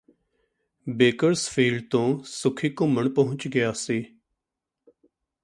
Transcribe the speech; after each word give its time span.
ਬੇਕਰਜ਼ਫੀਲਡ 0.87 1.83
ਤੋਂ 1.89 2.23
ਸੁੱਖੀ 2.23 2.73
ਘੁੰਮਣ 2.79 3.09
ਪਹੁੰਚ 3.09 3.47
ਗਿਆ 3.47 3.71
ਸੀ 3.73 4.03